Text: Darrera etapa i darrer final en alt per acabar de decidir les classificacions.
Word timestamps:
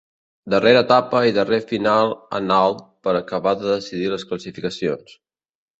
Darrera 0.53 0.79
etapa 0.85 1.21
i 1.31 1.35
darrer 1.35 1.59
final 1.73 2.15
en 2.39 2.55
alt 2.57 2.83
per 3.09 3.17
acabar 3.21 3.57
de 3.61 3.73
decidir 3.77 4.13
les 4.17 4.29
classificacions. 4.33 5.17